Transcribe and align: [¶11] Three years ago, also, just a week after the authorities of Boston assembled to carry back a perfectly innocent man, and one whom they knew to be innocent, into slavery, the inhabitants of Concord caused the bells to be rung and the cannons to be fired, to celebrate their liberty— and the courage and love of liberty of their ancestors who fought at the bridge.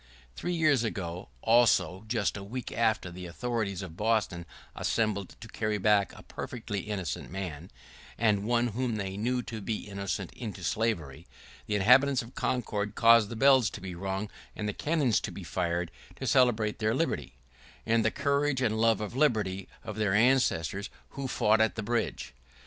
[¶11] 0.33 0.35
Three 0.35 0.53
years 0.55 0.83
ago, 0.83 1.29
also, 1.43 2.05
just 2.07 2.35
a 2.35 2.43
week 2.43 2.71
after 2.71 3.11
the 3.11 3.27
authorities 3.27 3.83
of 3.83 3.95
Boston 3.95 4.47
assembled 4.75 5.35
to 5.39 5.47
carry 5.47 5.77
back 5.77 6.11
a 6.17 6.23
perfectly 6.23 6.79
innocent 6.79 7.29
man, 7.29 7.69
and 8.17 8.43
one 8.43 8.69
whom 8.69 8.95
they 8.95 9.15
knew 9.15 9.43
to 9.43 9.61
be 9.61 9.87
innocent, 9.87 10.33
into 10.33 10.63
slavery, 10.63 11.27
the 11.67 11.75
inhabitants 11.75 12.23
of 12.23 12.33
Concord 12.33 12.95
caused 12.95 13.29
the 13.29 13.35
bells 13.35 13.69
to 13.69 13.79
be 13.79 13.93
rung 13.93 14.31
and 14.55 14.67
the 14.67 14.73
cannons 14.73 15.19
to 15.19 15.31
be 15.31 15.43
fired, 15.43 15.91
to 16.15 16.25
celebrate 16.25 16.79
their 16.79 16.95
liberty— 16.95 17.35
and 17.85 18.03
the 18.03 18.09
courage 18.09 18.59
and 18.59 18.81
love 18.81 19.01
of 19.01 19.15
liberty 19.15 19.67
of 19.83 19.97
their 19.97 20.15
ancestors 20.15 20.89
who 21.09 21.27
fought 21.27 21.61
at 21.61 21.75
the 21.75 21.83
bridge. 21.83 22.33